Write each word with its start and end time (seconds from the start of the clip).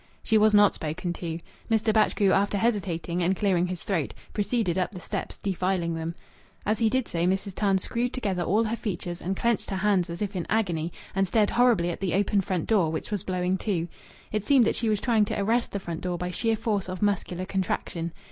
She 0.23 0.35
was 0.35 0.55
not 0.55 0.73
spoken 0.73 1.13
to. 1.13 1.37
Mr. 1.69 1.93
Batchgrew, 1.93 2.31
after 2.31 2.57
hesitating 2.57 3.21
and 3.21 3.35
clearing 3.37 3.67
his 3.67 3.83
throat, 3.83 4.15
proceeded 4.33 4.75
up 4.75 4.89
the 4.93 4.99
steps, 4.99 5.37
defiling 5.37 5.93
them. 5.93 6.15
As 6.65 6.79
he 6.79 6.89
did 6.89 7.07
so 7.07 7.19
Mrs. 7.27 7.53
Tams 7.53 7.83
screwed 7.83 8.11
together 8.11 8.41
all 8.41 8.63
her 8.63 8.75
features 8.75 9.21
and 9.21 9.37
clenched 9.37 9.69
her 9.69 9.75
hands 9.75 10.09
as 10.09 10.23
if 10.23 10.35
in 10.35 10.47
agony, 10.49 10.91
and 11.13 11.27
stared 11.27 11.51
horribly 11.51 11.91
at 11.91 11.99
the 11.99 12.15
open 12.15 12.41
front 12.41 12.65
door, 12.67 12.91
which 12.91 13.11
was 13.11 13.21
blowing 13.21 13.59
to. 13.59 13.87
It 14.31 14.43
seemed 14.43 14.65
that 14.65 14.75
she 14.75 14.89
was 14.89 14.99
trying 14.99 15.25
to 15.25 15.39
arrest 15.39 15.71
the 15.71 15.79
front 15.79 16.01
door 16.01 16.17
by 16.17 16.31
sheer 16.31 16.55
force 16.55 16.89
of 16.89 17.03
muscular 17.03 17.45
contraction. 17.45 18.11